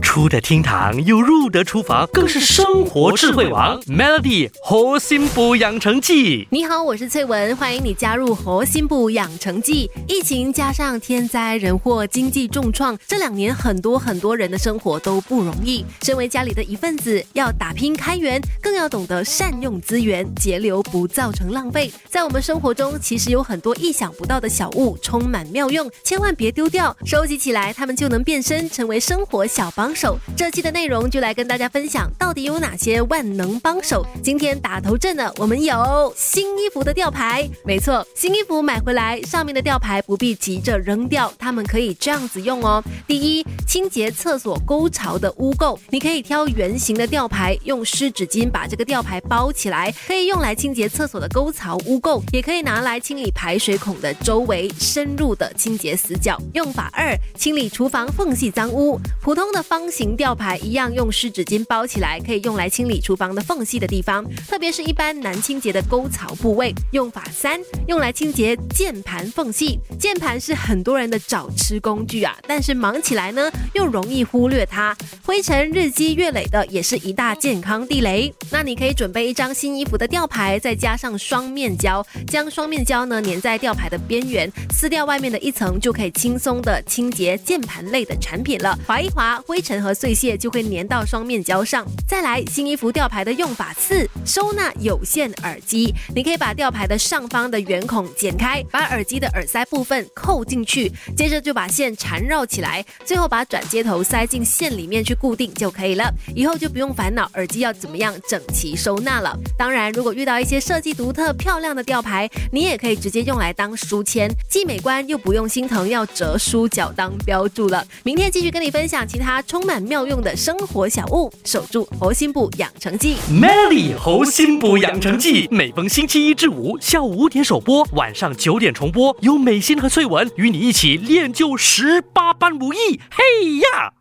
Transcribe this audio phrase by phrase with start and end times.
[0.00, 3.80] 出得厅堂又入得厨房，更是生活智慧王。
[3.82, 9.88] Melody 活心补养成记，你好，我是翠文，欢迎你加入活心补养成记。
[10.08, 15.84] 疫情加上天灾人祸，经济重创，这两年很多很多人的生活都不容易。
[16.02, 21.92] 身为家里的一份子，要打拼开源，更要懂得善用资源，节流不造成浪费。
[22.08, 30.00] 在我们生活中，其实有很多意想不到的小物，充满妙用，千万别丢掉，收集起来，它们就能变身成为生活小帮手。
[30.00, 34.02] 手这期的内容就来跟大家分享，到底有哪些万能帮手？
[34.22, 37.46] 今天打头阵的，我们有新衣服的吊牌。
[37.66, 42.82] 没错，新衣服买回来，上面的吊牌不必急着扔掉，它们可以这样子用哦。
[43.06, 56.40] 第一，清洁厕所沟槽的污垢，你可以挑圆形的吊牌，用湿纸巾把这个吊牌包起来，可以用来清洁厕所的沟槽污垢，也可以拿来清理排水孔的周围深入的清洁死角。
[56.54, 59.79] 用法二，清理厨房缝隙脏污，普通的方。
[59.80, 66.70] 方形吊牌一样用湿纸巾包起来，可以用来清理厨房的缝隙的地方，特别是一般难清洁的沟槽部位。
[66.92, 69.78] 用法三，用来清洁键盘缝隙。
[69.98, 78.30] 键盘是很多人的找吃工具啊，但是忙起来呢又容易忽略它，灰尘日积月累的也是一大健康地雷。
[78.50, 88.78] 那你可以准备一张新衣服的吊牌，再加上双面胶，将双面胶呢粘在吊牌的边缘，撕掉外面的一层，就可以轻松的清洁键盘类的产品了。
[88.86, 89.80] 划一划灰灰尘。
[89.80, 91.86] 和碎屑就会粘到双面胶上。
[92.06, 95.94] 再来，新衣服吊牌的用法四：收纳有线耳机。
[96.14, 106.12] 你可以把吊牌的上方的圆孔剪开，把耳机的耳塞部分扣进去，接着就把线缠绕起来，最后把转接头塞进线里面去固定就可以了。
[106.34, 109.36] 以后就不用烦恼耳机要怎么样整齐收纳了。
[109.56, 117.86] 当然，如果遇到一些设计独特、漂亮的吊牌，你也可以直接用来当书签，既美观又不用心疼要折书角当标注了。
[118.04, 119.60] 明天继续跟你分享其他充。
[119.70, 123.16] 满妙用的生活小物，守住猴心部养成记。
[123.30, 129.16] Melly 猴心部养成记，每逢星期一至五下午五点首播，晚上九点重播。
[129.20, 133.00] 有美心和翠文与你一起练就十八般武艺。
[133.10, 133.92] 嘿呀！